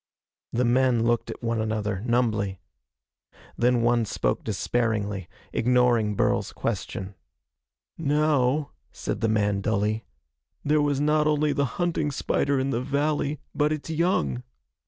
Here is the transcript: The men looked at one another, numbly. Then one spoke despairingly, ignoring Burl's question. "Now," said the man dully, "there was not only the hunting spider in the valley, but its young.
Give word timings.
The 0.51 0.65
men 0.65 1.03
looked 1.03 1.29
at 1.29 1.43
one 1.43 1.61
another, 1.61 2.01
numbly. 2.07 2.59
Then 3.55 3.83
one 3.83 4.03
spoke 4.05 4.43
despairingly, 4.43 5.29
ignoring 5.53 6.15
Burl's 6.15 6.51
question. 6.53 7.13
"Now," 7.99 8.71
said 8.91 9.21
the 9.21 9.29
man 9.29 9.61
dully, 9.61 10.03
"there 10.65 10.81
was 10.81 10.99
not 10.99 11.27
only 11.27 11.53
the 11.53 11.65
hunting 11.77 12.09
spider 12.09 12.57
in 12.59 12.71
the 12.71 12.81
valley, 12.81 13.41
but 13.53 13.71
its 13.71 13.91
young. 13.91 14.41